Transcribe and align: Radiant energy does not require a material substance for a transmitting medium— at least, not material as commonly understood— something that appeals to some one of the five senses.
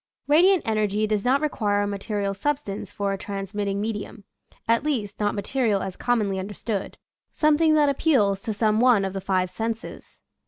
Radiant 0.27 0.63
energy 0.65 1.05
does 1.05 1.23
not 1.23 1.41
require 1.41 1.83
a 1.83 1.87
material 1.87 2.33
substance 2.33 2.91
for 2.91 3.13
a 3.13 3.19
transmitting 3.19 3.79
medium— 3.79 4.23
at 4.67 4.83
least, 4.83 5.19
not 5.19 5.35
material 5.35 5.83
as 5.83 5.95
commonly 5.95 6.39
understood— 6.39 6.97
something 7.43 7.75
that 7.75 7.87
appeals 7.87 8.41
to 8.41 8.51
some 8.51 8.79
one 8.79 9.05
of 9.05 9.13
the 9.13 9.21
five 9.21 9.51
senses. 9.51 10.19